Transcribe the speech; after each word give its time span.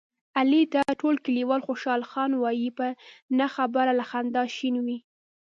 علي 0.39 0.63
ته 0.73 0.81
ټول 1.01 1.15
کلیوال 1.25 1.61
خوشحال 1.67 2.01
خان 2.11 2.31
وایي، 2.37 2.69
په 2.77 2.87
نه 3.37 3.47
خبره 3.55 3.91
له 3.99 4.05
خندا 4.09 4.43
شین 4.55 4.75
وي. 4.85 4.97